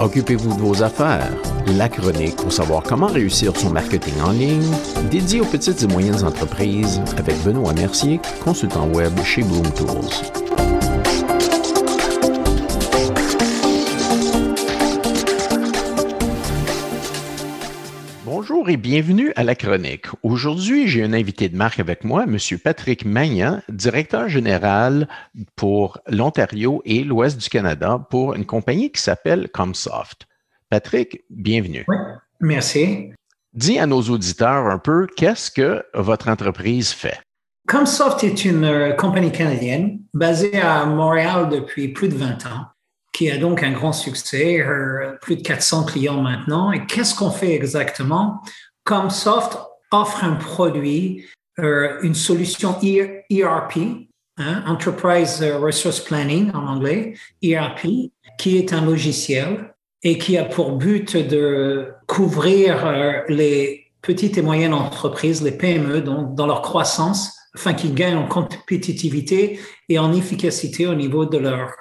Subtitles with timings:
[0.00, 1.28] Occupez-vous de vos affaires.
[1.76, 4.72] La chronique pour savoir comment réussir son marketing en ligne,
[5.10, 10.67] dédié aux petites et moyennes entreprises avec Benoît Mercier, consultant web chez Bloom Tools.
[18.68, 20.08] Bonjour et bienvenue à la chronique.
[20.22, 22.36] Aujourd'hui, j'ai un invité de marque avec moi, M.
[22.62, 25.08] Patrick Magnan, directeur général
[25.56, 30.26] pour l'Ontario et l'Ouest du Canada pour une compagnie qui s'appelle Comsoft.
[30.68, 31.86] Patrick, bienvenue.
[31.88, 31.96] Oui,
[32.40, 33.10] merci.
[33.54, 37.18] Dis à nos auditeurs un peu qu'est-ce que votre entreprise fait?
[37.66, 42.66] Comsoft est une euh, compagnie canadienne basée à Montréal depuis plus de 20 ans
[43.18, 46.70] qui a donc un grand succès, euh, plus de 400 clients maintenant.
[46.70, 48.40] Et qu'est-ce qu'on fait exactement?
[48.84, 49.58] Comsoft
[49.90, 51.24] offre un produit,
[51.58, 53.76] euh, une solution ERP,
[54.36, 60.76] hein, Enterprise Resource Planning en anglais, ERP, qui est un logiciel et qui a pour
[60.76, 67.36] but de couvrir euh, les petites et moyennes entreprises, les PME, donc dans leur croissance,
[67.52, 71.72] afin qu'ils gagnent en compétitivité et en efficacité au niveau de leur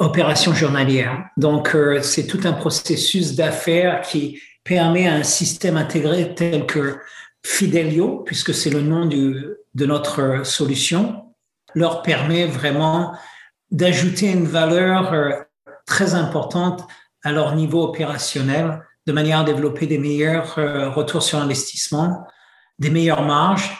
[0.00, 1.26] opération journalière.
[1.36, 6.98] Donc, euh, c'est tout un processus d'affaires qui permet à un système intégré tel que
[7.44, 9.36] Fidelio, puisque c'est le nom du,
[9.74, 11.26] de notre solution,
[11.74, 13.14] leur permet vraiment
[13.70, 15.30] d'ajouter une valeur euh,
[15.86, 16.86] très importante
[17.22, 22.26] à leur niveau opérationnel, de manière à développer des meilleurs euh, retours sur investissement,
[22.78, 23.70] des meilleures marges,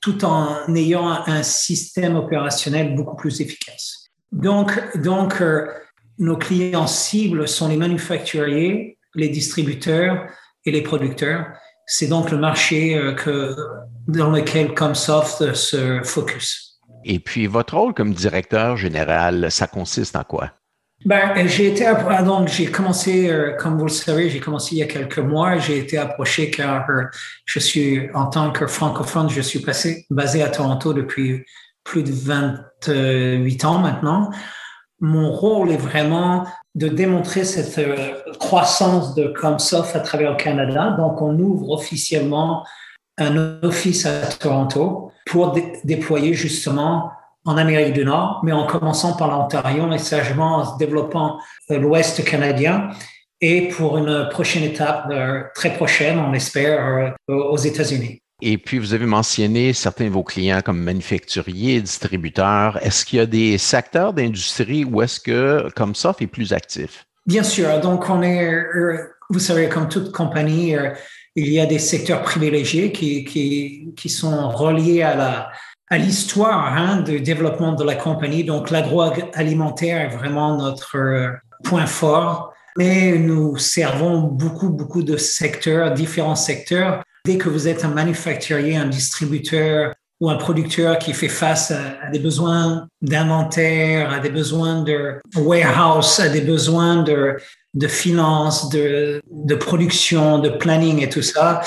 [0.00, 3.97] tout en ayant un système opérationnel beaucoup plus efficace.
[4.32, 5.66] Donc, donc euh,
[6.18, 10.26] nos clients cibles sont les manufacturiers, les distributeurs
[10.64, 11.46] et les producteurs.
[11.86, 13.54] C'est donc le marché euh, que,
[14.06, 16.80] dans lequel Comsoft se focus.
[17.04, 20.50] Et puis, votre rôle comme directeur général, ça consiste en quoi?
[21.04, 21.86] Ben, j'ai été
[22.24, 25.56] donc j'ai commencé, euh, comme vous le savez, j'ai commencé il y a quelques mois.
[25.58, 26.86] J'ai été approché car
[27.44, 31.44] je suis en tant que francophone, je suis passé, basé à Toronto depuis
[31.88, 34.30] plus de 28 ans maintenant.
[35.00, 40.94] Mon rôle est vraiment de démontrer cette euh, croissance de Comsoft à travers le Canada.
[40.98, 42.66] Donc, on ouvre officiellement
[43.16, 47.10] un office à Toronto pour déployer justement
[47.46, 51.38] en Amérique du Nord, mais en commençant par l'Ontario et sagement en développant
[51.70, 52.90] euh, l'Ouest canadien
[53.40, 58.20] et pour une prochaine étape euh, très prochaine, on espère, aux États-Unis.
[58.40, 62.78] Et puis, vous avez mentionné certains de vos clients comme manufacturiers, distributeurs.
[62.84, 67.06] Est-ce qu'il y a des secteurs d'industrie où est-ce que ça est plus actif?
[67.26, 67.80] Bien sûr.
[67.80, 70.90] Donc, on est, euh, vous savez, comme toute compagnie, euh,
[71.34, 77.82] il y a des secteurs privilégiés qui, sont reliés à l'histoire hein, de développement de
[77.82, 78.44] la compagnie.
[78.44, 81.30] Donc, l'agroalimentaire est vraiment notre euh,
[81.64, 82.54] point fort.
[82.76, 88.76] Mais nous servons beaucoup, beaucoup de secteurs, différents secteurs Dès que vous êtes un manufacturier,
[88.76, 94.82] un distributeur ou un producteur qui fait face à, des besoins d'inventaire, à des besoins
[94.82, 97.36] de warehouse, à des besoins de,
[97.74, 99.22] de finances, de,
[99.60, 101.60] production, de planning et tout ça,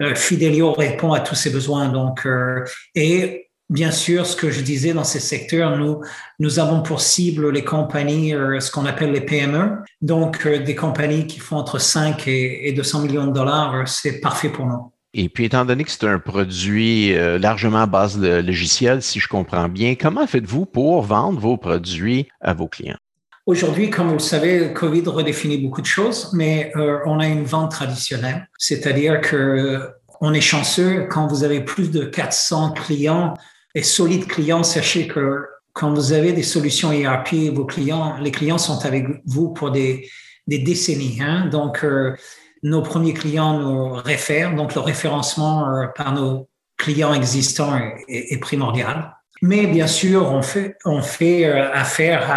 [0.00, 1.88] euh, Fidelio répond à tous ces besoins.
[1.88, 2.64] Donc, euh,
[2.94, 6.00] et bien sûr, ce que je disais dans ces secteurs, nous,
[6.38, 9.82] nous avons pour cible les compagnies, euh, ce qu'on appelle les PME.
[10.00, 14.48] Donc, des compagnies qui font entre 5 et, et 200 millions de dollars, c'est parfait
[14.48, 14.92] pour nous.
[15.14, 19.20] Et puis, étant donné que c'est un produit euh, largement à base de logiciel, si
[19.20, 22.98] je comprends bien, comment faites-vous pour vendre vos produits à vos clients?
[23.46, 27.44] Aujourd'hui, comme vous le savez, COVID redéfinit beaucoup de choses, mais euh, on a une
[27.44, 29.78] vente traditionnelle, c'est-à-dire que euh,
[30.20, 33.32] on est chanceux quand vous avez plus de 400 clients
[33.74, 34.62] et solides clients.
[34.62, 39.48] Sachez que quand vous avez des solutions ERP, vos clients, les clients sont avec vous
[39.54, 40.10] pour des,
[40.46, 41.18] décennies.
[41.22, 41.46] Hein?
[41.46, 41.82] Donc,
[42.62, 49.14] nos premiers clients nous réfèrent, donc le référencement euh, par nos clients existants est, primordial.
[49.42, 50.42] Mais bien sûr, on
[51.02, 52.30] fait, euh, affaire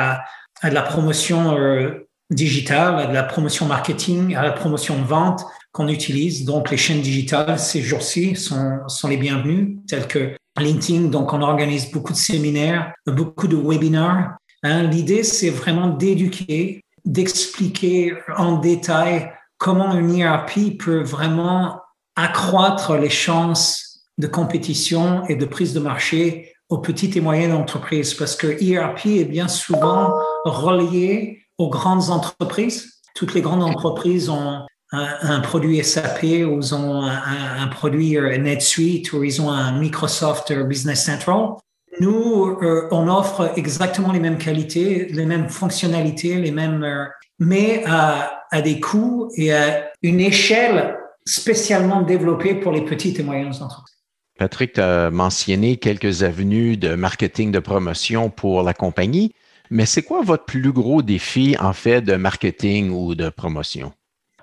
[0.64, 5.46] à, de la promotion euh, digitale, à de la promotion marketing, à la promotion vente
[5.72, 6.46] qu'on utilise.
[6.46, 11.08] Donc, les chaînes digitales, ces jours-ci, sont, les bienvenues, telles que LinkedIn.
[11.08, 14.36] Donc, on organise beaucoup de séminaires, beaucoup de webinars.
[14.64, 19.32] Hein, L'idée, c'est vraiment d'éduquer, d'expliquer en détail
[19.62, 21.82] comment une ERP peut vraiment
[22.16, 28.16] accroître les chances de compétition et de prise de marché aux petites et moyennes entreprises?
[28.16, 30.16] Parce que ERP est bien souvent
[30.46, 33.02] relié aux grandes entreprises.
[33.14, 39.14] Toutes les grandes entreprises ont un, produit SAP ou ils ont un, produit euh, NetSuite
[39.14, 41.52] ou ils ont un Microsoft Business Central.
[42.00, 47.06] Nous, euh, on offre exactement les mêmes qualités, les mêmes fonctionnalités, les mêmes, euh,
[47.42, 50.96] mais à, à des coûts et à une échelle
[51.26, 53.98] spécialement développée pour les petites et moyennes entreprises.
[54.38, 59.34] Patrick, tu as mentionné quelques avenues de marketing de promotion pour la compagnie,
[59.72, 63.92] mais c'est quoi votre plus gros défi en fait de marketing ou de promotion?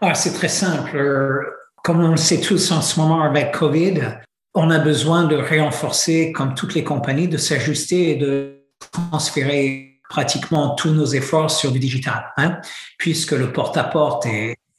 [0.01, 0.99] Ah, c'est très simple.
[1.85, 4.01] Comme on le sait tous en ce moment avec COVID,
[4.55, 10.75] on a besoin de renforcer, comme toutes les compagnies, de s'ajuster et de transférer pratiquement
[10.75, 12.59] tous nos efforts sur du digital, hein,
[12.99, 14.27] puisque le porte-à-porte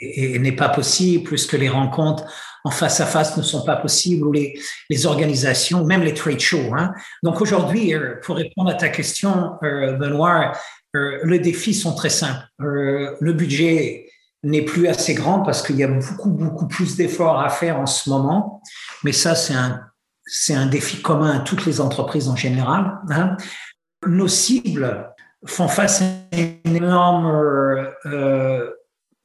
[0.02, 2.26] n'est pas possible, puisque les rencontres
[2.64, 6.74] en face à face ne sont pas possibles, ou les, organisations, même les trade shows.
[6.76, 6.94] Hein.
[7.24, 10.52] Donc aujourd'hui, euh, pour répondre à ta question, euh, Benoît,
[10.96, 12.44] euh, les défis sont très simples.
[12.60, 14.10] le budget
[14.44, 17.86] n'est plus assez grand parce qu'il y a beaucoup, beaucoup plus d'efforts à faire en
[17.86, 18.62] ce moment.
[19.04, 19.82] Mais ça, c'est un,
[20.50, 23.00] un défi commun à toutes les entreprises en général.
[23.10, 23.36] Hein.
[24.08, 25.14] Nos cibles
[25.46, 26.06] font face à
[26.66, 28.70] une énorme euh,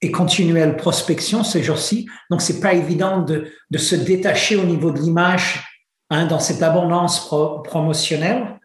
[0.01, 2.07] et continuelle prospection ces jours-ci.
[2.31, 5.65] Donc, c'est pas évident de, de, se détacher au niveau de l'image
[6.11, 7.29] hein, dans cette abondance
[7.65, 8.59] promotionnelle.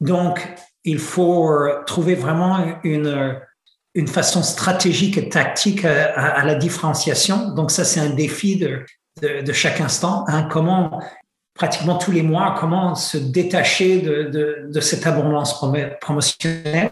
[0.00, 0.46] Donc,
[0.84, 1.50] il faut
[1.86, 3.40] trouver vraiment une,
[3.96, 7.54] une façon stratégique et tactique à, la différenciation.
[7.54, 8.84] Donc ça, c'est un défi de,
[9.22, 10.24] de, chaque instant.
[10.28, 10.48] Hein.
[10.52, 11.02] Comment,
[11.56, 15.58] pratiquement tous les mois, comment se détacher de, de, de cette abondance
[16.00, 16.90] promotionnelle.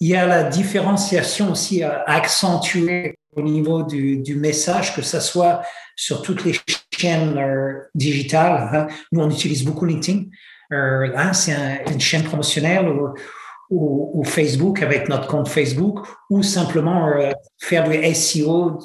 [0.00, 5.20] Il y a la différenciation aussi à accentuer au niveau du, du message, que ce
[5.20, 5.62] soit
[5.94, 6.54] sur toutes les
[6.90, 8.68] chaînes euh, digitales.
[8.72, 8.86] Hein.
[9.12, 10.24] Nous, on utilise beaucoup LinkedIn.
[10.72, 17.88] Euh, c'est une chaîne promotionnelle ou, Facebook avec notre compte Facebook ou simplement euh, faire
[17.88, 18.78] du SEO,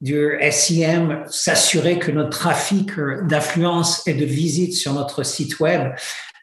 [0.00, 5.92] du SEM, s'assurer que notre trafic euh, d'affluence et de visite sur notre site web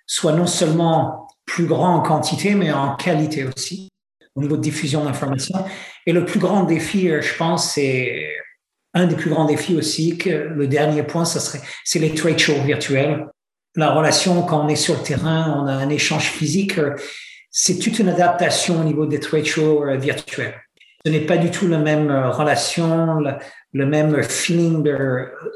[0.08, 3.90] soit non seulement plus grand en quantité, mais en qualité aussi,
[4.36, 5.64] au niveau de diffusion d'informations.
[6.06, 8.28] Et le plus grand défi, euh, je pense, c'est
[8.94, 12.40] un des plus grands défis aussi, que le dernier point, ça serait, c'est les trade
[12.40, 13.28] shows virtuels.
[13.76, 16.80] La relation, quand on est sur le terrain, on a un échange physique
[17.56, 20.60] c'est toute une adaptation au niveau des trade shows euh, virtuels.
[21.06, 23.20] Ce n'est pas du tout la même euh, relation,
[23.74, 24.88] le, même feeling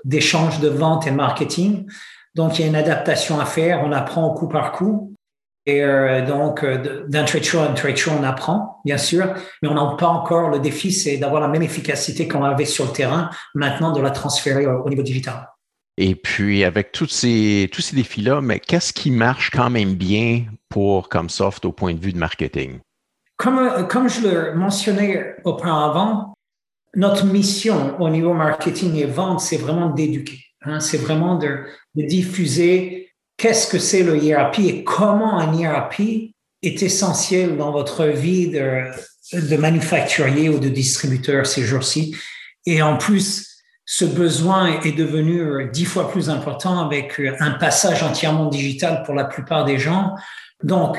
[0.03, 1.85] d'échange de, vente et marketing.
[2.35, 3.81] Donc, il y a une adaptation à faire.
[3.85, 5.13] On apprend coup par coup.
[5.65, 6.65] Et euh, donc,
[7.07, 10.07] d'un trade show à un trade show, on apprend, bien sûr, mais on n'a pas
[10.07, 10.49] encore.
[10.49, 14.11] Le défi, c'est d'avoir la même efficacité qu'on avait sur le terrain, maintenant de la
[14.11, 15.49] transférer au niveau digital.
[15.97, 20.45] Et puis, avec tous ces, tous ces défis-là, mais qu'est-ce qui marche quand même bien
[20.69, 22.79] pour Comsoft au point de vue de marketing?
[23.37, 26.33] Comme, comme je le mentionnais auparavant,
[26.95, 30.39] notre mission au niveau marketing et vente, c'est vraiment d'éduquer.
[30.63, 36.01] Hein, c'est vraiment de, diffuser qu'est-ce que c'est le ERP et comment un ERP
[36.63, 38.85] est essentiel dans votre vie de,
[39.33, 42.15] de manufacturier ou de distributeur ces jours-ci.
[42.65, 43.47] Et en plus,
[43.85, 49.03] ce besoin est devenu euh, dix fois plus important avec euh, un passage entièrement digital
[49.03, 50.15] pour la plupart des gens.
[50.61, 50.97] Donc,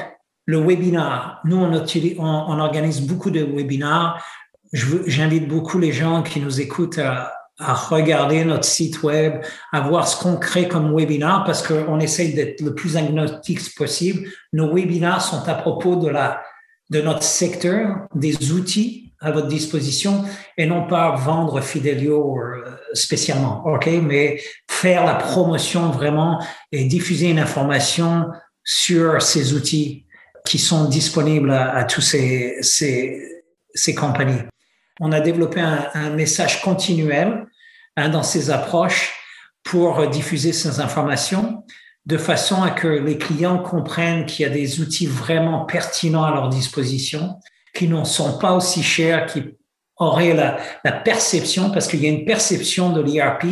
[0.48, 1.72] le webinar, nous, on,
[2.18, 4.24] on, organise beaucoup de webinars.
[4.72, 9.42] J'invite beaucoup les gens qui nous écoutent à, à, regarder notre site web,
[9.72, 14.26] à voir ce qu'on crée comme webinar parce qu'on essaye d'être le plus agnostique possible.
[14.54, 16.42] Nos webinars sont à propos de la,
[16.88, 20.24] de notre secteur, des outils à votre disposition
[20.56, 22.64] et non pas vendre Fidelio euh,
[22.94, 28.28] spécialement, ok, mais faire la promotion vraiment et diffuser une information
[28.64, 30.06] sur ces outils
[30.48, 34.40] qui sont disponibles à, tous ces, ces, ces, compagnies.
[34.98, 37.46] On a développé un, un message continuel
[37.96, 39.12] hein, dans ces approches
[39.62, 41.64] pour diffuser ces informations
[42.06, 46.30] de façon à que les clients comprennent qu'il y a des outils vraiment pertinents à
[46.30, 47.38] leur disposition
[47.74, 49.44] qui ne sont pas aussi chers, qui
[49.98, 53.44] auraient la, la perception, parce qu'il y a une perception de l'ERP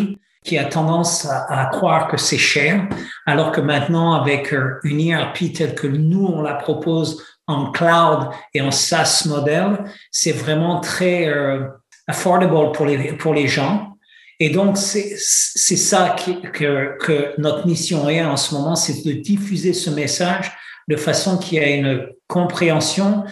[0.47, 2.89] qui a tendance à, croire que c'est cher,
[3.27, 8.29] alors que maintenant, avec euh, une ERP telle que nous, on la propose en cloud
[8.55, 11.67] et en SaaS modèle, c'est vraiment très euh,
[12.07, 13.97] affordable pour les, pour les gens.
[14.39, 19.73] Et donc, c'est ça que, que notre mission est en ce moment, c'est de diffuser
[19.73, 20.53] ce message
[20.89, 23.25] de façon qu'il y ait une compréhension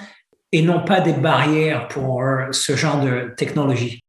[0.52, 4.03] et non pas des barrières pour euh, ce genre de technologie.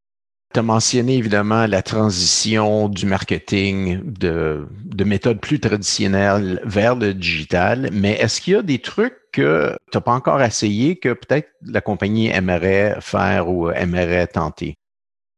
[0.56, 7.14] Tu as mentionné évidemment la transition du marketing de, de méthodes plus traditionnelles vers le
[7.14, 11.12] digital, mais est-ce qu'il y a des trucs que tu n'as pas encore essayé que
[11.12, 14.78] peut-être la compagnie aimerait faire ou aimerait tenter?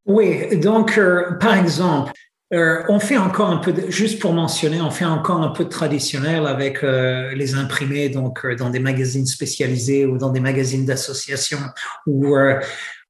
[0.05, 2.11] Oui, donc euh, par exemple,
[2.53, 5.69] Euh, on fait encore un peu, juste pour mentionner, on fait encore un peu de
[5.69, 11.57] traditionnel avec euh, les imprimés, donc dans des magazines spécialisés ou dans des magazines d'association,
[12.05, 12.37] où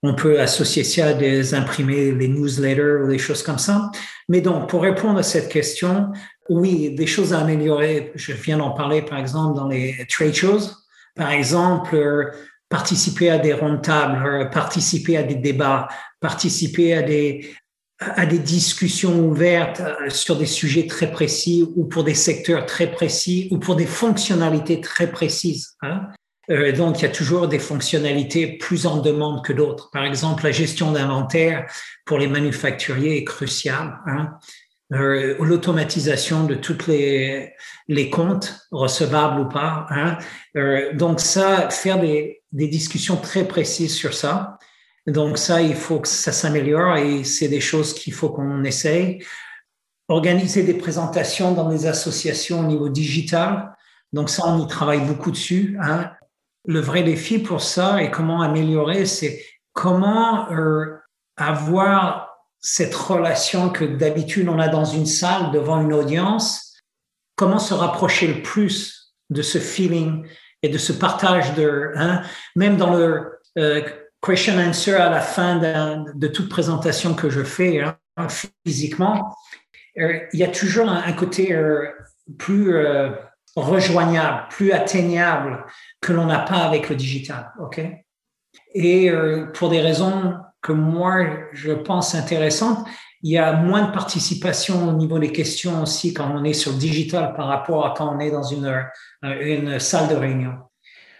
[0.04, 3.92] on peut associer ça à des imprimés, les newsletters ou des choses comme ça.
[4.30, 6.12] Mais donc, pour répondre à cette question,
[6.50, 8.12] oui, des choses à améliorer.
[8.16, 10.72] Je viens d'en parler, par exemple, dans les trade shows.
[11.16, 12.32] Par exemple,
[12.70, 15.88] participer à des rondes tables, participer à des débats,
[16.20, 17.50] participer à des
[18.00, 22.92] à des discussions ouvertes euh, sur des sujets très précis ou pour des secteurs très
[22.92, 25.75] précis ou pour des fonctionnalités très précises.
[25.82, 26.01] Hein.
[26.50, 29.89] Euh, donc, il y a toujours des fonctionnalités plus en demande que d'autres.
[29.92, 31.66] Par exemple, la gestion d'inventaire
[32.06, 34.00] pour les manufacturiers est cruciale.
[34.06, 34.38] Hein.
[34.94, 37.54] Euh, l'automatisation de toutes les,
[37.89, 39.88] les comptes, recevables ou pas.
[39.89, 40.18] Hein.
[40.56, 44.58] Euh, donc, ça, faire des, des discussions très précises sur ça.
[45.08, 49.24] Donc ça, il faut que ça s'améliore et c'est des choses qu'il faut qu'on essaye.
[50.10, 53.74] Organiser des présentations dans des associations au niveau digital.
[54.12, 55.77] Donc ça, on y travaille beaucoup dessus.
[55.82, 56.12] Hein.
[56.68, 59.44] Le vrai défi pour ça et comment améliorer, c'est
[59.74, 60.98] comment euh,
[61.38, 62.28] avoir
[62.60, 66.76] cette relation que d'habitude on a dans une salle devant une audience.
[67.36, 70.28] Comment se rapprocher le plus de ce feeling
[70.64, 72.22] et de ce partage de, hein,
[72.56, 73.82] même dans le euh,
[74.22, 75.56] question answer à la fin
[76.14, 78.28] de, toute présentation que je fais hein,
[78.66, 79.36] physiquement,
[80.00, 81.88] euh, il y a toujours un, côté euh,
[82.38, 82.76] plus
[83.62, 85.66] rejoignable, plus atteignable
[86.02, 87.52] que l'on n'a pas avec le digital.
[87.60, 87.82] ok?
[88.74, 89.12] Et
[89.54, 92.86] pour des raisons que moi, je pense intéressantes,
[93.24, 96.72] il y a moins de participation au niveau des questions aussi quand on est sur
[96.72, 98.86] le digital par rapport à quand on est dans une,
[99.24, 100.54] une salle de réunion.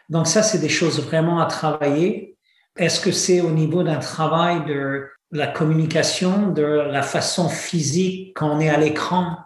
[0.10, 2.38] Donc ça, c'est des choses vraiment à travailler.
[2.78, 8.56] Est-ce que c'est au niveau d'un travail de la communication, de la façon physique quand
[8.56, 9.38] on est à l'écran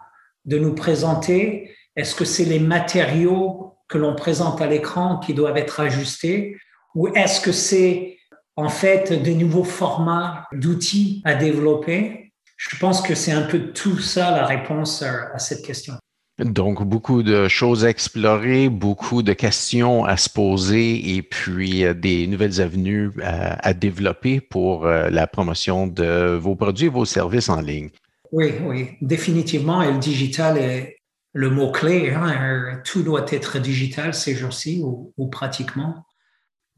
[0.44, 1.74] de nous présenter?
[1.96, 6.56] Est-ce que c'est les matériaux que l'on présente à l'écran qui doivent être ajustés
[6.94, 8.18] Ou est-ce que c'est
[8.56, 12.32] en fait des nouveaux formats d'outils à développer?
[12.56, 15.94] Je pense que c'est un peu tout ça la réponse à cette question.
[16.38, 21.92] Donc, beaucoup de choses à explorer, beaucoup de questions à se poser et puis euh,
[21.92, 27.48] des nouvelles avenues à, développer pour euh, la promotion de vos produits et vos services
[27.48, 27.90] en ligne.
[28.32, 29.82] Oui, oui, définitivement.
[29.82, 31.01] Et le digital est
[31.32, 32.12] le mot-clé.
[32.12, 32.42] Hein.
[32.42, 36.06] Euh, tout doit être digital ces jours-ci ou, pratiquement.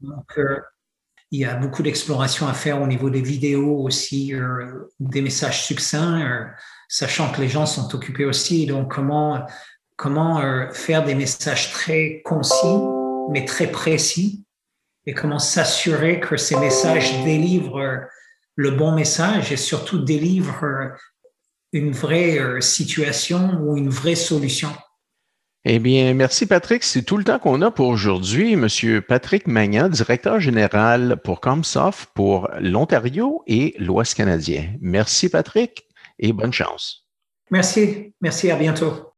[0.01, 0.39] Donc,
[1.31, 4.33] il y a beaucoup d'exploration à faire au niveau des vidéos aussi,
[4.99, 6.53] des messages succincts
[6.87, 8.65] sachant que les gens sont occupés aussi.
[8.65, 9.45] Donc, comment,
[10.39, 12.79] euh, faire des messages très concis,
[13.31, 14.45] mais très précis,
[15.05, 17.97] et comment s'assurer que ces messages délivrent euh,
[18.55, 20.89] le bon message et surtout délivrent euh,
[21.71, 24.69] une vraie situation ou une vraie solution.
[25.67, 26.83] Eh bien, merci Patrick.
[26.83, 28.55] C'est tout le temps qu'on a pour aujourd'hui.
[28.55, 34.75] Monsieur Patrick Magnan, directeur général pour Comsoft pour l'Ontario et l'Ouest canadien.
[34.79, 35.87] Merci Patrick
[36.19, 37.07] et bonne chance.
[37.49, 39.14] Merci, merci, à bientôt.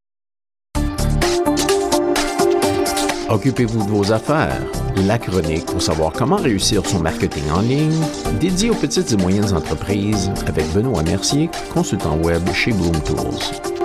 [3.30, 4.62] Occupez-vous de vos affaires.
[5.06, 8.00] La chronique pour savoir comment réussir son marketing en ligne,
[8.40, 13.77] dédié aux petites et moyennes entreprises avec Benoît Mercier, consultant web chez Bloom Tools.